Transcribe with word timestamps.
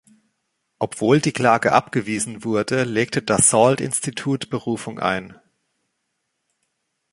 Obwohl 0.79 1.19
die 1.21 1.31
Klage 1.31 1.73
abgewiesen 1.73 2.43
wurde, 2.43 2.85
legte 2.85 3.21
das 3.21 3.51
Salt 3.51 3.79
Institut 3.81 4.49
Berufung 4.49 4.97
ein. 4.97 5.39